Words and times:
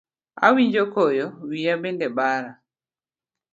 Awinjo 0.45 0.83
koyo, 0.93 1.25
wiya 1.49 1.73
bende 1.81 2.07
bara. 2.17 2.51